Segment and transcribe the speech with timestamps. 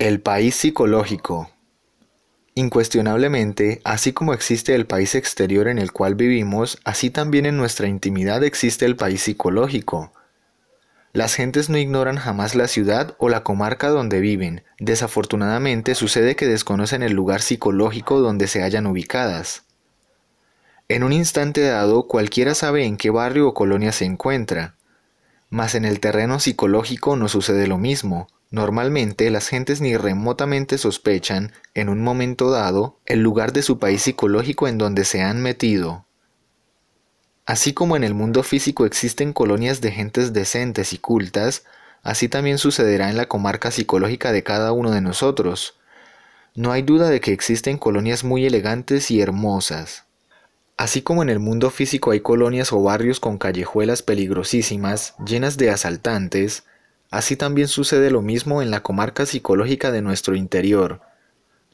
[0.00, 1.50] El país psicológico.
[2.54, 7.88] Incuestionablemente, así como existe el país exterior en el cual vivimos, así también en nuestra
[7.88, 10.12] intimidad existe el país psicológico.
[11.12, 14.62] Las gentes no ignoran jamás la ciudad o la comarca donde viven.
[14.78, 19.64] Desafortunadamente sucede que desconocen el lugar psicológico donde se hallan ubicadas.
[20.86, 24.77] En un instante dado, cualquiera sabe en qué barrio o colonia se encuentra.
[25.50, 28.28] Mas en el terreno psicológico no sucede lo mismo.
[28.50, 34.02] Normalmente las gentes ni remotamente sospechan, en un momento dado, el lugar de su país
[34.02, 36.06] psicológico en donde se han metido.
[37.44, 41.64] Así como en el mundo físico existen colonias de gentes decentes y cultas,
[42.02, 45.78] así también sucederá en la comarca psicológica de cada uno de nosotros.
[46.54, 50.07] No hay duda de que existen colonias muy elegantes y hermosas.
[50.78, 55.68] Así como en el mundo físico hay colonias o barrios con callejuelas peligrosísimas, llenas de
[55.68, 56.64] asaltantes,
[57.10, 61.00] Así también sucede lo mismo en la comarca psicológica de nuestro interior.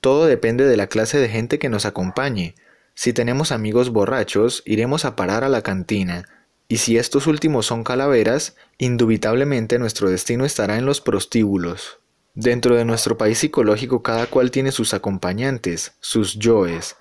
[0.00, 2.54] Todo depende de la clase de gente que nos acompañe.
[2.94, 6.28] Si tenemos amigos borrachos, iremos a parar a la cantina,
[6.66, 11.98] y si estos últimos son calaveras, indubitablemente nuestro destino estará en los prostíbulos.
[12.34, 16.96] Dentro de nuestro país psicológico cada cual tiene sus acompañantes, sus yoes.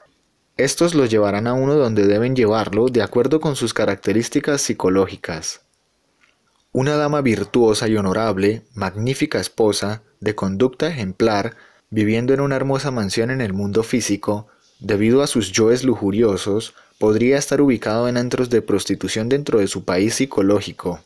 [0.60, 5.62] Estos los llevarán a uno donde deben llevarlo de acuerdo con sus características psicológicas.
[6.74, 11.56] Una dama virtuosa y honorable, magnífica esposa, de conducta ejemplar,
[11.90, 14.48] viviendo en una hermosa mansión en el mundo físico,
[14.82, 19.86] debido a sus yoes lujuriosos, podría estar ubicado en antros de prostitución dentro de su
[19.86, 21.00] país psicológico.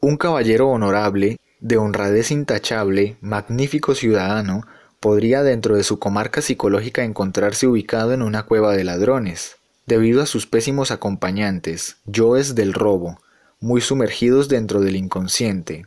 [0.00, 4.62] Un caballero honorable, de honradez intachable, magnífico ciudadano,
[5.02, 10.26] podría dentro de su comarca psicológica encontrarse ubicado en una cueva de ladrones, debido a
[10.26, 13.20] sus pésimos acompañantes, yoes del robo,
[13.58, 15.86] muy sumergidos dentro del inconsciente.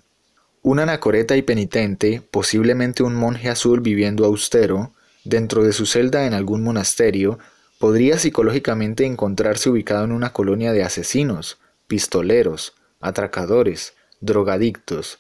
[0.61, 4.91] Un anacoreta y penitente, posiblemente un monje azul viviendo austero,
[5.23, 7.39] dentro de su celda en algún monasterio,
[7.80, 15.20] podría psicológicamente encontrarse ubicado en una colonia de asesinos, pistoleros, atracadores, drogadictos,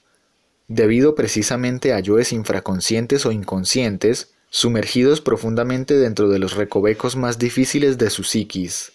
[0.67, 7.97] debido precisamente a yoes infraconscientes o inconscientes, sumergidos profundamente dentro de los recovecos más difíciles
[7.97, 8.93] de su psiquis.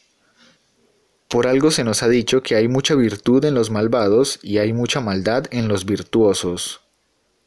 [1.29, 4.73] Por algo se nos ha dicho que hay mucha virtud en los malvados y hay
[4.73, 6.81] mucha maldad en los virtuosos.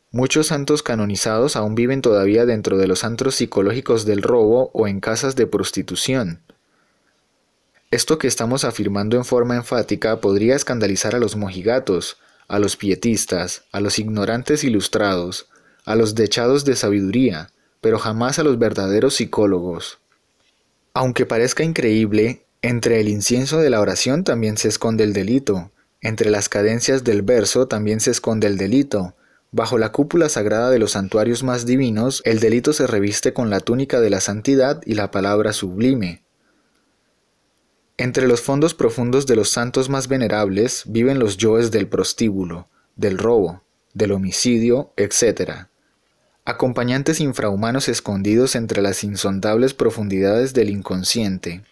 [0.09, 4.99] Muchos santos canonizados aún viven todavía dentro de los antros psicológicos del robo o en
[4.99, 6.43] casas de prostitución.
[7.91, 12.17] Esto que estamos afirmando en forma enfática podría escandalizar a los mojigatos,
[12.47, 15.47] a los pietistas, a los ignorantes ilustrados,
[15.85, 17.49] a los dechados de sabiduría,
[17.81, 19.99] pero jamás a los verdaderos psicólogos.
[20.93, 25.71] Aunque parezca increíble, entre el incienso de la oración también se esconde el delito,
[26.01, 29.15] entre las cadencias del verso también se esconde el delito.
[29.51, 33.59] Bajo la cúpula sagrada de los santuarios más divinos, el delito se reviste con la
[33.59, 36.22] túnica de la santidad y la palabra sublime.
[37.97, 43.19] Entre los fondos profundos de los santos más venerables viven los yoes del prostíbulo, del
[43.19, 43.61] robo,
[43.93, 45.67] del homicidio, etc.
[46.43, 51.63] Acompañantes infrahumanos escondidos entre las insondables profundidades del inconsciente.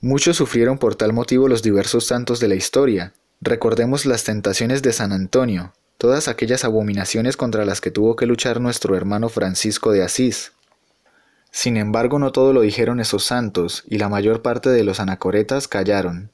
[0.00, 3.12] Muchos sufrieron por tal motivo los diversos santos de la historia.
[3.42, 8.58] Recordemos las tentaciones de San Antonio, todas aquellas abominaciones contra las que tuvo que luchar
[8.58, 10.52] nuestro hermano Francisco de Asís.
[11.56, 15.68] Sin embargo, no todo lo dijeron esos santos, y la mayor parte de los anacoretas
[15.68, 16.32] callaron.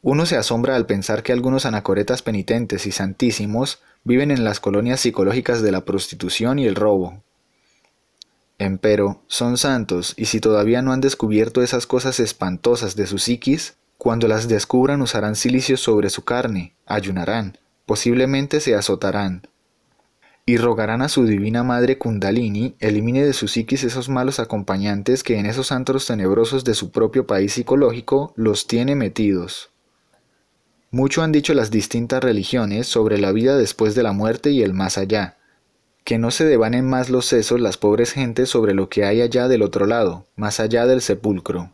[0.00, 5.00] Uno se asombra al pensar que algunos anacoretas penitentes y santísimos viven en las colonias
[5.00, 7.20] psicológicas de la prostitución y el robo,
[8.60, 13.74] Empero, son santos, y si todavía no han descubierto esas cosas espantosas de su psiquis,
[13.98, 19.48] cuando las descubran usarán silicio sobre su carne, ayunarán, posiblemente se azotarán,
[20.46, 25.38] y rogarán a su divina madre Kundalini elimine de su psiquis esos malos acompañantes que
[25.38, 29.70] en esos antros tenebrosos de su propio país psicológico los tiene metidos.
[30.90, 34.74] Mucho han dicho las distintas religiones sobre la vida después de la muerte y el
[34.74, 35.38] más allá,
[36.04, 39.48] que no se devanen más los sesos las pobres gentes sobre lo que hay allá
[39.48, 41.70] del otro lado, más allá del sepulcro.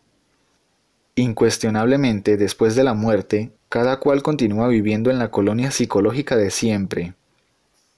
[1.16, 7.14] Incuestionablemente, después de la muerte, cada cual continúa viviendo en la colonia psicológica de siempre.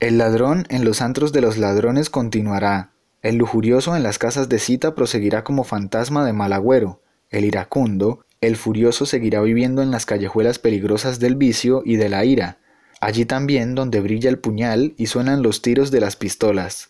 [0.03, 2.91] El ladrón en los antros de los ladrones continuará,
[3.23, 7.01] el lujurioso en las casas de cita proseguirá como fantasma de mal agüero,
[7.31, 12.25] el iracundo, el furioso seguirá viviendo en las callejuelas peligrosas del vicio y de la
[12.25, 12.59] ira,
[13.01, 16.89] allí también donde brilla el puñal y suenan los tiros de las pistolas.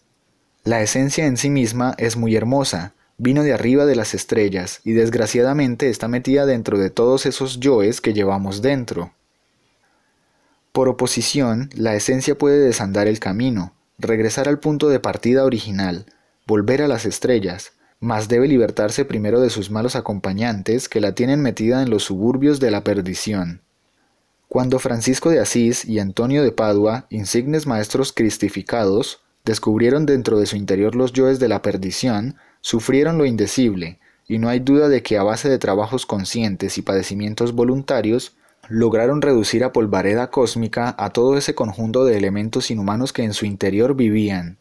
[0.64, 4.92] La esencia en sí misma es muy hermosa, vino de arriba de las estrellas y
[4.92, 9.12] desgraciadamente está metida dentro de todos esos yoes que llevamos dentro.
[10.72, 16.06] Por oposición, la esencia puede desandar el camino, regresar al punto de partida original,
[16.46, 21.42] volver a las estrellas, mas debe libertarse primero de sus malos acompañantes que la tienen
[21.42, 23.60] metida en los suburbios de la perdición.
[24.48, 30.56] Cuando Francisco de Asís y Antonio de Padua, insignes maestros cristificados, descubrieron dentro de su
[30.56, 35.18] interior los yoes de la perdición, sufrieron lo indecible, y no hay duda de que
[35.18, 38.36] a base de trabajos conscientes y padecimientos voluntarios,
[38.68, 43.46] lograron reducir a polvareda cósmica a todo ese conjunto de elementos inhumanos que en su
[43.46, 44.58] interior vivían,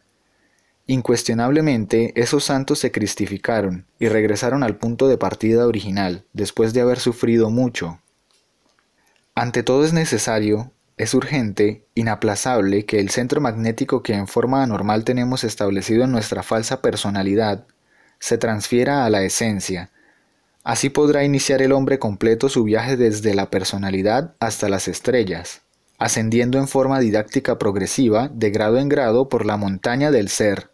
[0.91, 6.99] Incuestionablemente, esos santos se cristificaron y regresaron al punto de partida original, después de haber
[6.99, 8.01] sufrido mucho.
[9.33, 15.05] Ante todo es necesario, es urgente, inaplazable que el centro magnético que en forma anormal
[15.05, 17.65] tenemos establecido en nuestra falsa personalidad
[18.19, 19.91] se transfiera a la esencia.
[20.63, 25.63] Así podrá iniciar el hombre completo su viaje desde la personalidad hasta las estrellas,
[25.97, 30.71] ascendiendo en forma didáctica progresiva de grado en grado por la montaña del ser,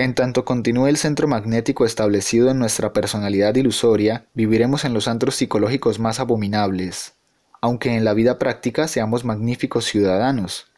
[0.00, 5.34] en tanto continúe el centro magnético establecido en nuestra personalidad ilusoria, viviremos en los antros
[5.34, 7.14] psicológicos más abominables,
[7.60, 10.68] aunque en la vida práctica seamos magníficos ciudadanos.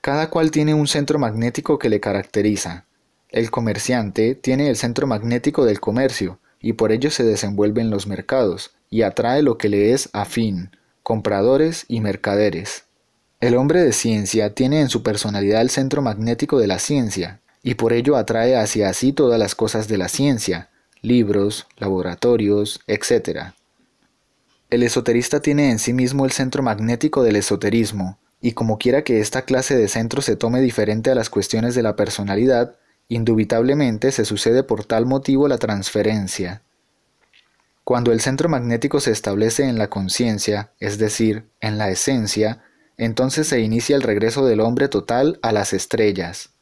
[0.00, 2.86] Cada cual tiene un centro magnético que le caracteriza.
[3.28, 8.06] El comerciante tiene el centro magnético del comercio, y por ello se desenvuelve en los
[8.06, 10.70] mercados, y atrae lo que le es afín,
[11.02, 12.84] compradores y mercaderes.
[13.42, 17.74] El hombre de ciencia tiene en su personalidad el centro magnético de la ciencia, y
[17.74, 20.70] por ello atrae hacia sí todas las cosas de la ciencia,
[21.02, 23.52] libros, laboratorios, etc.
[24.70, 29.20] El esoterista tiene en sí mismo el centro magnético del esoterismo, y como quiera que
[29.20, 32.76] esta clase de centro se tome diferente a las cuestiones de la personalidad,
[33.08, 36.62] indubitablemente se sucede por tal motivo la transferencia.
[37.84, 42.62] Cuando el centro magnético se establece en la conciencia, es decir, en la esencia,
[42.96, 46.53] entonces se inicia el regreso del hombre total a las estrellas.